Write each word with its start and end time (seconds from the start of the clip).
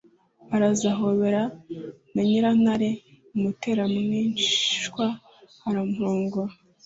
araza 0.55 0.87
ahoberana 0.95 1.55
na 2.13 2.21
nyirantare, 2.27 2.89
amutera 3.35 3.81
umwishywa, 3.89 5.05
aramurongora. 5.67 6.53